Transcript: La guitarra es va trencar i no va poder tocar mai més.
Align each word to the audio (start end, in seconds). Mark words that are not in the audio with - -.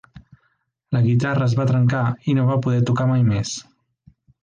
La 0.97 1.01
guitarra 1.09 1.47
es 1.49 1.53
va 1.61 1.67
trencar 1.73 2.03
i 2.33 2.37
no 2.41 2.49
va 2.51 2.59
poder 2.67 2.83
tocar 2.91 3.11
mai 3.15 3.27
més. 3.33 3.57